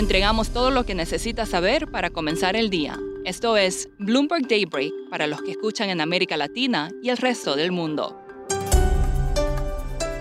Entregamos 0.00 0.48
todo 0.48 0.70
lo 0.70 0.86
que 0.86 0.94
necesita 0.94 1.44
saber 1.44 1.86
para 1.90 2.08
comenzar 2.08 2.56
el 2.56 2.70
día. 2.70 2.98
Esto 3.26 3.58
es 3.58 3.90
Bloomberg 3.98 4.48
Daybreak 4.48 4.90
para 5.10 5.26
los 5.26 5.42
que 5.42 5.50
escuchan 5.50 5.90
en 5.90 6.00
América 6.00 6.38
Latina 6.38 6.90
y 7.02 7.10
el 7.10 7.18
resto 7.18 7.54
del 7.54 7.70
mundo. 7.70 8.18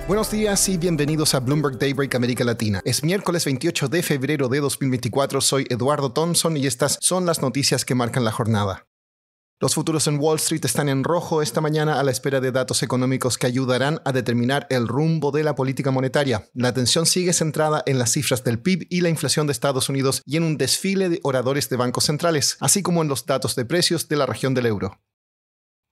Buenos 0.06 0.32
días 0.32 0.68
y 0.68 0.78
bienvenidos 0.78 1.34
a 1.34 1.40
Bloomberg 1.40 1.80
Daybreak 1.80 2.14
América 2.14 2.44
Latina. 2.44 2.82
Es 2.84 3.06
miércoles 3.06 3.46
28 3.46 3.88
de 3.88 4.04
febrero 4.04 4.50
de 4.50 4.60
2024. 4.60 5.40
Soy 5.40 5.66
Eduardo 5.70 6.12
Thompson 6.12 6.58
y 6.58 6.68
estas 6.68 6.98
son 7.00 7.26
las 7.26 7.42
noticias 7.42 7.86
que 7.86 7.96
marcan 7.96 8.26
la 8.26 8.34
jornada. 8.34 8.89
Los 9.62 9.76
futuros 9.76 10.08
en 10.08 10.20
Wall 10.22 10.38
Street 10.38 10.64
están 10.64 10.88
en 10.88 11.04
rojo 11.04 11.42
esta 11.42 11.60
mañana 11.60 12.00
a 12.00 12.04
la 12.04 12.12
espera 12.12 12.40
de 12.40 12.54
datos 12.54 12.82
económicos 12.82 13.38
que 13.38 13.46
ayudarán 13.46 14.00
a 14.06 14.14
determinar 14.14 14.66
el 14.70 14.88
rumbo 14.88 15.32
de 15.32 15.44
la 15.44 15.54
política 15.54 15.92
monetaria. 15.92 16.50
La 16.54 16.70
atención 16.70 17.06
sigue 17.06 17.34
centrada 17.34 17.84
en 17.86 18.00
las 18.00 18.14
cifras 18.14 18.46
del 18.46 18.60
PIB 18.60 18.88
y 18.90 19.02
la 19.02 19.10
inflación 19.10 19.48
de 19.48 19.52
Estados 19.52 19.90
Unidos 19.90 20.22
y 20.26 20.38
en 20.38 20.44
un 20.44 20.58
desfile 20.58 21.10
de 21.10 21.20
oradores 21.24 21.68
de 21.68 21.76
bancos 21.76 22.06
centrales, 22.06 22.56
así 22.62 22.82
como 22.82 23.02
en 23.02 23.10
los 23.10 23.26
datos 23.26 23.58
de 23.58 23.66
precios 23.66 24.08
de 24.08 24.16
la 24.16 24.26
región 24.26 24.54
del 24.54 24.66
euro. 24.66 24.98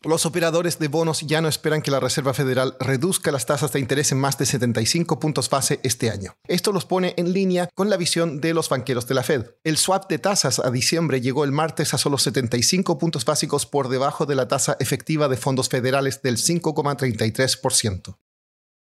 Los 0.03 0.27
operadores 0.27 0.77
de 0.77 0.89
bonos 0.89 1.21
ya 1.21 1.41
no 1.41 1.47
esperan 1.47 1.81
que 1.81 1.89
la 1.89 1.99
Reserva 1.99 2.35
Federal 2.35 2.75
reduzca 2.79 3.31
las 3.31 3.47
tasas 3.47 3.73
de 3.73 3.79
interés 3.79 4.11
en 4.11 4.19
más 4.19 4.37
de 4.37 4.45
75 4.45 5.19
puntos 5.19 5.49
base 5.49 5.79
este 5.81 6.11
año. 6.11 6.35
Esto 6.47 6.71
los 6.71 6.85
pone 6.85 7.15
en 7.17 7.33
línea 7.33 7.67
con 7.73 7.89
la 7.89 7.97
visión 7.97 8.39
de 8.39 8.53
los 8.53 8.69
banqueros 8.69 9.07
de 9.07 9.15
la 9.15 9.23
Fed. 9.23 9.45
El 9.63 9.77
swap 9.77 10.07
de 10.07 10.19
tasas 10.19 10.59
a 10.59 10.69
diciembre 10.69 11.19
llegó 11.19 11.43
el 11.43 11.51
martes 11.51 11.95
a 11.95 11.97
solo 11.97 12.19
75 12.19 12.99
puntos 12.99 13.25
básicos 13.25 13.65
por 13.65 13.89
debajo 13.89 14.27
de 14.27 14.35
la 14.35 14.47
tasa 14.47 14.77
efectiva 14.79 15.27
de 15.29 15.37
fondos 15.37 15.67
federales 15.67 16.21
del 16.21 16.37
5,33%. 16.37 18.17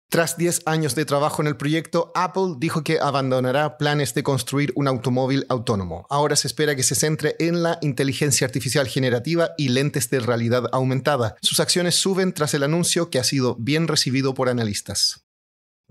Tras 0.09 0.37
10 0.37 0.63
años 0.67 0.95
de 0.95 1.05
trabajo 1.05 1.43
en 1.43 1.49
el 1.49 1.57
proyecto, 1.57 2.13
Apple 2.15 2.55
dijo 2.59 2.85
que 2.85 3.01
abandonará 3.01 3.77
planes 3.77 4.15
de 4.15 4.23
construir 4.23 4.73
un 4.77 4.87
automóvil 4.87 5.45
autónomo. 5.49 6.07
Ahora 6.09 6.37
se 6.37 6.47
espera 6.47 6.77
que 6.77 6.85
se 6.85 6.95
centre 6.95 7.35
en 7.41 7.65
la 7.65 7.79
inteligencia 7.83 8.47
artificial 8.47 8.87
generativa 8.87 9.51
y 9.59 9.71
lentes 9.71 10.09
de 10.09 10.21
realidad 10.21 10.71
aumentada. 10.71 11.35
Sus 11.43 11.59
acciones 11.59 11.97
suben 11.97 12.33
tras 12.33 12.55
el 12.55 12.63
anuncio 12.63 13.11
que 13.11 13.19
ha 13.19 13.25
sido 13.25 13.57
bien 13.59 13.89
recibido 13.89 14.33
por 14.33 14.49
analistas. 14.49 15.26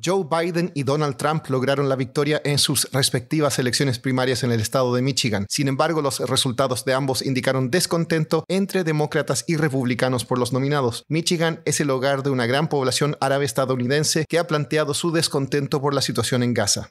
Joe 0.03 0.25
Biden 0.29 0.71
y 0.75 0.83
Donald 0.83 1.15
Trump 1.15 1.47
lograron 1.47 1.87
la 1.87 1.95
victoria 1.95 2.41
en 2.43 2.59
sus 2.59 2.91
respectivas 2.91 3.57
elecciones 3.59 3.97
primarias 3.97 4.43
en 4.43 4.51
el 4.51 4.59
estado 4.59 4.93
de 4.93 5.01
Michigan. 5.01 5.45
Sin 5.49 5.67
embargo, 5.67 6.01
los 6.01 6.19
resultados 6.19 6.83
de 6.83 6.93
ambos 6.93 7.25
indicaron 7.25 7.71
descontento 7.71 8.43
entre 8.49 8.83
demócratas 8.83 9.45
y 9.47 9.55
republicanos 9.55 10.25
por 10.25 10.37
los 10.37 10.51
nominados. 10.51 11.05
Michigan 11.07 11.61
es 11.65 11.79
el 11.79 11.89
hogar 11.89 12.23
de 12.23 12.29
una 12.29 12.45
gran 12.45 12.67
población 12.67 13.15
árabe 13.21 13.45
estadounidense 13.45 14.25
que 14.27 14.37
ha 14.37 14.47
planteado 14.47 14.93
su 14.93 15.11
descontento 15.11 15.81
por 15.81 15.93
la 15.93 16.01
situación 16.01 16.43
en 16.43 16.53
Gaza. 16.53 16.89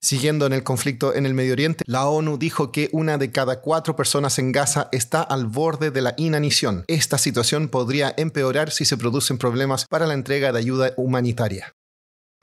Siguiendo 0.00 0.46
en 0.46 0.52
el 0.52 0.64
conflicto 0.64 1.14
en 1.14 1.26
el 1.26 1.34
Medio 1.34 1.52
Oriente, 1.52 1.84
la 1.86 2.08
ONU 2.08 2.38
dijo 2.38 2.72
que 2.72 2.88
una 2.92 3.18
de 3.18 3.30
cada 3.30 3.60
cuatro 3.60 3.94
personas 3.94 4.38
en 4.40 4.50
Gaza 4.50 4.88
está 4.90 5.22
al 5.22 5.46
borde 5.46 5.92
de 5.92 6.00
la 6.00 6.14
inanición. 6.16 6.84
Esta 6.88 7.18
situación 7.18 7.68
podría 7.68 8.12
empeorar 8.16 8.72
si 8.72 8.84
se 8.84 8.96
producen 8.96 9.38
problemas 9.38 9.86
para 9.86 10.06
la 10.06 10.14
entrega 10.14 10.50
de 10.50 10.58
ayuda 10.58 10.92
humanitaria. 10.96 11.72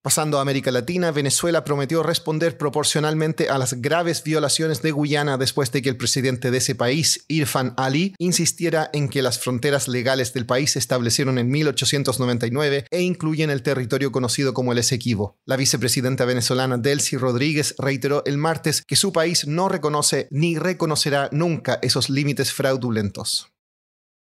Pasando 0.02 0.38
a 0.38 0.42
América 0.42 0.72
Latina, 0.72 1.12
Venezuela 1.12 1.66
prometió 1.66 2.04
responder 2.04 2.58
proporcionalmente 2.58 3.50
a 3.50 3.58
las 3.58 3.82
graves 3.82 4.24
violaciones 4.24 4.82
de 4.82 4.92
Guyana 4.92 5.38
después 5.38 5.74
de 5.74 5.82
que 5.82 5.90
el 5.90 5.98
presidente 5.98 6.52
de 6.52 6.60
ese 6.60 6.74
país, 6.74 7.26
Irfan 7.28 7.74
Ali, 7.76 8.16
insistiera 8.18 8.90
en 8.94 9.10
que 9.10 9.22
las 9.22 9.40
fronteras 9.40 9.90
legales 9.90 10.32
del 10.32 10.46
país 10.46 10.72
se 10.72 10.80
establecieron 10.80 11.38
en 11.38 11.50
1899 11.50 12.86
e 12.90 13.02
incluyen 13.02 13.50
el 13.50 13.62
territorio 13.62 14.14
conocido 14.14 14.54
como 14.54 14.72
el 14.72 14.78
Esequibo. 14.78 15.38
La 15.46 15.58
vicepresidenta 15.58 16.24
venezolana 16.24 16.78
Delcy 16.78 17.18
Rodríguez 17.18 17.76
reiteró 17.78 18.24
el 18.26 18.38
martes 18.38 18.82
que 18.82 18.96
su 18.96 19.12
país 19.12 19.48
no 19.48 19.68
reconoce 19.68 20.30
ni 20.32 20.58
reconocerá 20.58 21.28
nunca 21.34 21.78
esos 21.82 22.10
límites 22.10 22.54
fraudulentos. 22.54 23.52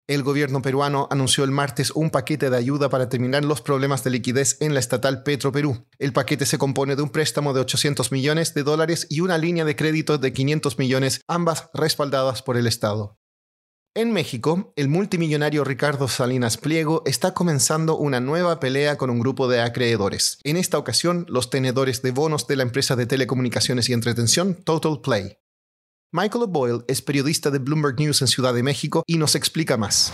El 0.05 0.21
gobierno 0.21 0.61
peruano 0.61 1.07
anunció 1.11 1.45
el 1.45 1.51
martes 1.51 1.91
un 1.91 2.09
paquete 2.09 2.49
de 2.49 2.57
ayuda 2.57 2.89
para 2.89 3.07
terminar 3.07 3.45
los 3.45 3.61
problemas 3.61 4.03
de 4.03 4.09
liquidez 4.09 4.57
en 4.59 4.73
la 4.73 4.81
estatal 4.81 5.23
Petro 5.23 5.53
Perú. 5.53 5.87
El 5.97 6.11
paquete 6.11 6.45
se 6.45 6.57
compone 6.57 6.97
de 6.97 7.03
un 7.03 7.09
préstamo 7.09 7.53
de 7.53 7.61
800 7.61 8.11
millones 8.11 8.53
de 8.53 8.63
dólares 8.63 9.07
y 9.09 9.21
una 9.21 9.37
línea 9.37 9.63
de 9.63 9.77
crédito 9.77 10.17
de 10.17 10.33
500 10.33 10.77
millones, 10.77 11.21
ambas 11.29 11.69
respaldadas 11.73 12.41
por 12.41 12.57
el 12.57 12.67
Estado. 12.67 13.17
En 13.95 14.11
México, 14.11 14.73
el 14.75 14.89
multimillonario 14.89 15.63
Ricardo 15.63 16.09
Salinas 16.09 16.57
Pliego 16.57 17.03
está 17.05 17.33
comenzando 17.33 17.95
una 17.95 18.19
nueva 18.19 18.59
pelea 18.59 18.97
con 18.97 19.09
un 19.09 19.19
grupo 19.19 19.47
de 19.47 19.61
acreedores. 19.61 20.39
En 20.43 20.57
esta 20.57 20.79
ocasión, 20.79 21.25
los 21.29 21.49
tenedores 21.49 22.01
de 22.01 22.11
bonos 22.11 22.45
de 22.47 22.57
la 22.57 22.63
empresa 22.63 22.97
de 22.97 23.05
telecomunicaciones 23.05 23.87
y 23.87 23.93
entretención 23.93 24.55
Total 24.55 24.99
Play. 24.99 25.37
Michael 26.15 26.45
Boyle 26.47 26.83
es 26.87 27.01
periodista 27.01 27.49
de 27.49 27.57
Bloomberg 27.57 27.97
News 27.97 28.21
en 28.21 28.27
Ciudad 28.27 28.53
de 28.53 28.61
México 28.61 29.03
y 29.07 29.17
nos 29.17 29.33
explica 29.33 29.77
más. 29.77 30.13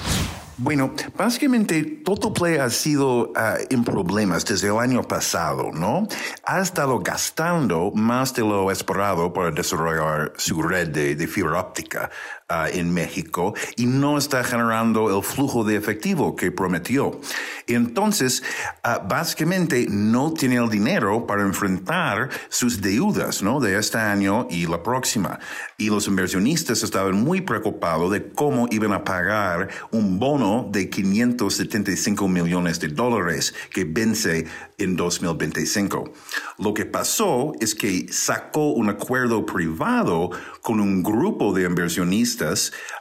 Bueno, 0.56 0.94
básicamente 1.18 1.84
Totoplay 2.06 2.58
ha 2.58 2.70
sido 2.70 3.34
ah, 3.36 3.58
en 3.70 3.84
problemas 3.84 4.46
desde 4.46 4.68
el 4.68 4.78
año 4.78 5.04
pasado, 5.04 5.72
¿no? 5.74 6.08
Ha 6.46 6.62
estado 6.62 7.00
gastando 7.00 7.92
más 7.92 8.34
de 8.34 8.42
lo 8.42 8.72
esperado 8.72 9.34
para 9.34 9.52
desarrollar 9.52 10.32
su 10.38 10.62
red 10.62 10.88
de, 10.88 11.28
fibra 11.28 11.60
óptica 11.60 12.10
ah, 12.50 12.68
en 12.72 12.94
México 12.94 13.54
y 13.78 13.86
no 13.86 14.18
está 14.18 14.44
generando 14.44 15.16
el 15.16 15.24
flujo 15.24 15.64
de 15.64 15.76
efectivo 15.76 16.36
que 16.36 16.52
prometió. 16.52 17.22
Entonces, 17.68 18.44
ah, 18.84 19.06
básicamente 19.08 19.86
no 19.90 20.34
tiene 20.34 20.56
el 20.56 20.70
dinero 20.70 21.28
para 21.28 21.44
enfrentar 21.44 22.30
sus 22.50 22.82
deudas, 22.82 23.44
¿no? 23.44 23.60
De 23.60 23.78
este 23.78 24.00
año 24.00 24.48
y 24.50 24.66
la 24.66 24.82
próxima. 24.82 25.40
Y 25.78 25.90
los 25.90 26.08
inversionistas 26.08 26.84
estaban 26.84 27.16
muy 27.16 27.42
preocupados 27.42 28.12
de 28.12 28.30
cómo 28.30 28.68
iban 28.72 28.94
a 28.94 29.04
pagar 29.04 29.70
un 29.92 30.20
bono 30.20 30.68
de 30.72 30.90
575 30.90 32.28
millones 32.28 32.80
de 32.80 32.88
dólares 32.88 33.54
que 33.72 33.86
vence 33.86 34.48
en 34.78 34.96
2025. 34.96 36.14
Lo 36.58 36.74
que 36.74 36.86
pasó 36.86 37.54
es 37.60 37.76
que 37.76 38.08
sacó 38.12 38.72
un 38.72 38.90
acuerdo 38.90 39.46
privado 39.46 40.32
con 40.62 40.80
un 40.80 41.04
grupo 41.04 41.54
de 41.54 41.66
inversionistas 41.66 42.39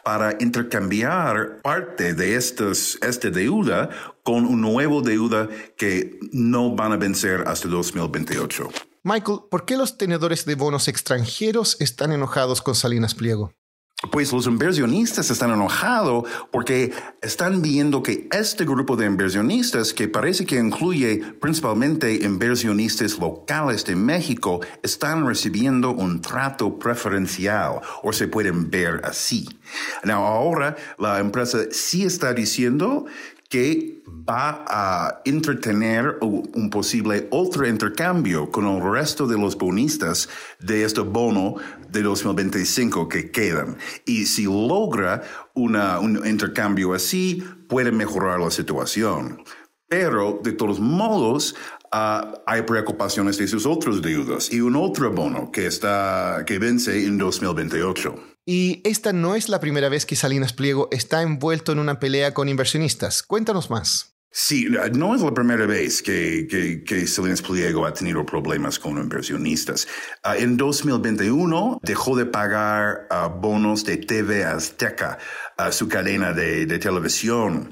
para 0.04 0.36
intercambiar 0.40 1.60
parte 1.62 2.14
de 2.14 2.36
estos, 2.36 2.98
esta 3.02 3.30
deuda 3.30 3.90
con 4.22 4.44
un 4.46 4.60
nuevo 4.60 5.02
deuda 5.02 5.48
que 5.76 6.18
no 6.32 6.74
van 6.74 6.92
a 6.92 6.96
vencer 6.96 7.44
hasta 7.46 7.68
2028. 7.68 8.68
Michael, 9.04 9.38
¿por 9.50 9.64
qué 9.64 9.76
los 9.76 9.96
tenedores 9.96 10.44
de 10.44 10.54
bonos 10.54 10.88
extranjeros 10.88 11.76
están 11.80 12.12
enojados 12.12 12.60
con 12.60 12.74
Salinas 12.74 13.14
Pliego? 13.14 13.52
Pues 14.12 14.32
los 14.32 14.46
inversionistas 14.46 15.28
están 15.28 15.50
enojados 15.50 16.22
porque 16.52 16.92
están 17.20 17.62
viendo 17.62 18.00
que 18.00 18.28
este 18.30 18.64
grupo 18.64 18.94
de 18.94 19.06
inversionistas, 19.06 19.92
que 19.92 20.06
parece 20.06 20.46
que 20.46 20.54
incluye 20.54 21.16
principalmente 21.40 22.14
inversionistas 22.24 23.18
locales 23.18 23.84
de 23.84 23.96
México, 23.96 24.60
están 24.84 25.26
recibiendo 25.26 25.90
un 25.90 26.20
trato 26.20 26.78
preferencial 26.78 27.80
o 28.04 28.12
se 28.12 28.28
pueden 28.28 28.70
ver 28.70 29.00
así. 29.02 29.48
ahora 30.08 30.76
la 30.96 31.18
empresa 31.18 31.58
sí 31.72 32.04
está 32.04 32.32
diciendo 32.32 33.06
que 33.48 34.02
va 34.06 34.64
a 34.68 35.22
entretener 35.24 36.18
un 36.20 36.68
posible 36.70 37.28
otro 37.30 37.66
intercambio 37.66 38.50
con 38.50 38.66
el 38.66 38.82
resto 38.92 39.26
de 39.26 39.38
los 39.38 39.56
bonistas 39.56 40.28
de 40.60 40.84
este 40.84 41.00
bono 41.00 41.56
de 41.88 42.02
2025 42.02 43.08
que 43.08 43.30
quedan. 43.30 43.78
Y 44.04 44.26
si 44.26 44.44
logra 44.44 45.22
una, 45.54 45.98
un 45.98 46.26
intercambio 46.26 46.92
así, 46.92 47.42
puede 47.68 47.90
mejorar 47.90 48.40
la 48.40 48.50
situación. 48.50 49.42
Pero, 49.88 50.40
de 50.42 50.52
todos 50.52 50.78
modos, 50.78 51.54
ah, 51.90 52.34
hay 52.46 52.62
preocupaciones 52.62 53.38
de 53.38 53.48
sus 53.48 53.64
otros 53.64 54.02
deudas 54.02 54.52
y 54.52 54.60
un 54.60 54.76
otro 54.76 55.10
bono 55.10 55.50
que, 55.50 55.66
está, 55.66 56.44
que 56.46 56.58
vence 56.58 57.06
en 57.06 57.16
2028. 57.16 58.14
Y 58.50 58.80
esta 58.84 59.12
no 59.12 59.34
es 59.34 59.50
la 59.50 59.60
primera 59.60 59.90
vez 59.90 60.06
que 60.06 60.16
Salinas 60.16 60.54
Pliego 60.54 60.88
está 60.90 61.20
envuelto 61.20 61.70
en 61.70 61.80
una 61.80 62.00
pelea 62.00 62.32
con 62.32 62.48
inversionistas. 62.48 63.22
Cuéntanos 63.22 63.68
más. 63.68 64.14
Sí, 64.30 64.66
no 64.94 65.14
es 65.14 65.20
la 65.20 65.34
primera 65.34 65.66
vez 65.66 66.00
que, 66.00 67.04
Salinas 67.06 67.42
Pliego 67.42 67.84
ha 67.84 67.92
tenido 67.92 68.24
problemas 68.24 68.78
con 68.78 68.96
inversionistas. 68.96 69.86
Ah, 70.22 70.38
en 70.38 70.56
2021 70.56 71.80
dejó 71.82 72.16
de 72.16 72.24
pagar 72.24 73.06
ah, 73.10 73.26
bonos 73.26 73.84
de 73.84 73.98
TV 73.98 74.44
Azteca, 74.44 75.18
a 75.58 75.70
su 75.70 75.86
cadena 75.86 76.32
de, 76.32 76.78
televisión 76.78 77.68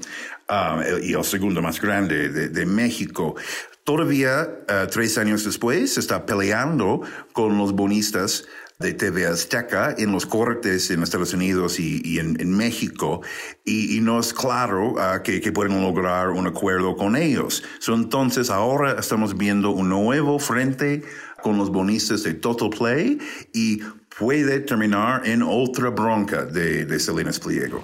ah, 0.47 0.83
y 1.01 1.13
el 1.13 1.23
segundo 1.23 1.59
más 1.59 1.81
grande 1.81 2.29
de, 2.29 2.49
de 2.49 2.65
México. 2.67 3.35
Todavía, 3.83 4.47
tres 4.91 5.17
años 5.17 5.43
después, 5.43 5.97
está 5.97 6.25
peleando 6.25 7.01
con 7.31 7.57
los 7.57 7.71
bonistas 7.71 8.45
de 8.79 8.93
TV 8.93 9.25
Azteca 9.25 9.95
en 9.97 10.11
los 10.11 10.27
cortes 10.27 10.91
en 10.91 11.01
Estados 11.01 11.33
Unidos 11.33 11.79
y, 11.79 12.19
en, 12.19 12.55
México 12.55 13.21
y, 13.65 13.99
no 14.01 14.19
es 14.19 14.33
claro 14.35 14.91
uh, 14.91 15.23
que, 15.23 15.41
que, 15.41 15.51
pueden 15.51 15.81
lograr 15.81 16.29
un 16.29 16.45
acuerdo 16.45 16.95
con 16.95 17.15
ellos. 17.15 17.63
entonces 17.87 18.51
ahora 18.51 18.99
estamos 18.99 19.35
viendo 19.35 19.71
un 19.71 19.89
nuevo 19.89 20.37
frente 20.37 21.03
con 21.41 21.57
los 21.57 21.71
bonistas 21.71 22.21
de 22.21 22.35
Total 22.35 22.69
Play 22.69 23.17
y 23.51 23.81
puede 24.17 24.59
terminar 24.61 25.27
en 25.27 25.43
otra 25.43 25.89
bronca 25.89 26.43
de, 26.45 26.85
de 26.85 26.97
Pliego. 27.43 27.81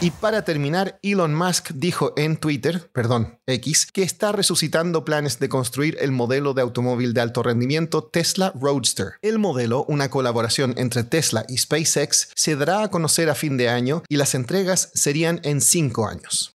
Y 0.00 0.10
para 0.10 0.42
terminar, 0.42 0.98
Elon 1.02 1.34
Musk 1.34 1.70
dijo 1.74 2.12
en 2.16 2.36
Twitter, 2.36 2.90
perdón, 2.92 3.38
X, 3.46 3.86
que 3.92 4.02
está 4.02 4.32
resucitando 4.32 5.04
planes 5.04 5.38
de 5.38 5.48
construir 5.48 5.96
el 6.00 6.12
modelo 6.12 6.54
de 6.54 6.62
automóvil 6.62 7.14
de 7.14 7.20
alto 7.20 7.42
rendimiento 7.42 8.04
Tesla 8.04 8.52
Roadster. 8.60 9.12
El 9.22 9.38
modelo, 9.38 9.84
una 9.84 10.10
colaboración 10.10 10.74
entre 10.76 11.04
Tesla 11.04 11.44
y 11.48 11.58
SpaceX, 11.58 12.30
se 12.34 12.56
dará 12.56 12.82
a 12.82 12.88
conocer 12.88 13.30
a 13.30 13.34
fin 13.34 13.56
de 13.56 13.68
año 13.68 14.02
y 14.08 14.16
las 14.16 14.34
entregas 14.34 14.90
serían 14.94 15.40
en 15.44 15.60
cinco 15.60 16.08
años. 16.08 16.55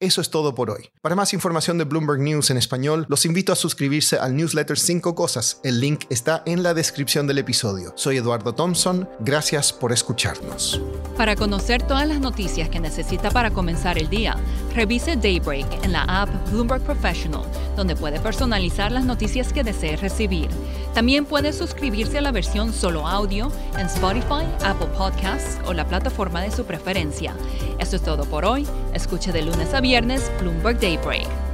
Eso 0.00 0.20
es 0.20 0.30
todo 0.30 0.54
por 0.54 0.70
hoy. 0.70 0.90
Para 1.02 1.16
más 1.16 1.34
información 1.34 1.76
de 1.76 1.82
Bloomberg 1.82 2.20
News 2.20 2.50
en 2.50 2.56
español, 2.56 3.04
los 3.08 3.26
invito 3.26 3.52
a 3.52 3.56
suscribirse 3.56 4.16
al 4.16 4.36
newsletter 4.36 4.78
5 4.78 5.16
Cosas. 5.16 5.58
El 5.64 5.80
link 5.80 6.04
está 6.08 6.44
en 6.46 6.62
la 6.62 6.72
descripción 6.72 7.26
del 7.26 7.38
episodio. 7.38 7.92
Soy 7.96 8.18
Eduardo 8.18 8.54
Thompson. 8.54 9.08
Gracias 9.18 9.72
por 9.72 9.90
escucharnos. 9.90 10.80
Para 11.16 11.34
conocer 11.34 11.82
todas 11.82 12.06
las 12.06 12.20
noticias 12.20 12.68
que 12.68 12.78
necesita 12.78 13.32
para 13.32 13.50
comenzar 13.50 13.98
el 13.98 14.08
día, 14.08 14.36
revise 14.72 15.16
Daybreak 15.16 15.84
en 15.84 15.90
la 15.90 16.02
app 16.04 16.28
Bloomberg 16.52 16.84
Professional, 16.84 17.42
donde 17.74 17.96
puede 17.96 18.20
personalizar 18.20 18.92
las 18.92 19.04
noticias 19.04 19.52
que 19.52 19.64
desee 19.64 19.96
recibir. 19.96 20.48
También 20.94 21.24
puede 21.24 21.52
suscribirse 21.52 22.18
a 22.18 22.20
la 22.20 22.30
versión 22.30 22.72
solo 22.72 23.04
audio 23.04 23.50
en 23.76 23.86
Spotify, 23.86 24.46
Apple 24.64 24.90
Podcasts 24.96 25.58
o 25.66 25.72
la 25.72 25.88
plataforma 25.88 26.40
de 26.40 26.52
su 26.52 26.64
preferencia. 26.64 27.34
Eso 27.80 27.96
es 27.96 28.02
todo 28.02 28.24
por 28.24 28.44
hoy. 28.44 28.64
Escuche 28.94 29.32
de 29.32 29.42
lunes 29.42 29.74
a 29.74 29.80
viernes 29.88 30.30
Bloomberg 30.38 30.78
Daybreak. 30.80 31.47